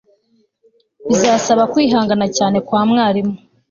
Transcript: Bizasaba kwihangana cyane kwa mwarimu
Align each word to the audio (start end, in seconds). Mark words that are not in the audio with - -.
Bizasaba 1.09 1.63
kwihangana 1.73 2.27
cyane 2.37 2.57
kwa 2.67 2.81
mwarimu 2.89 3.35